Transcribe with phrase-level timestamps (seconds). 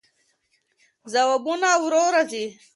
[1.11, 2.45] ځوابونه ورو راځي.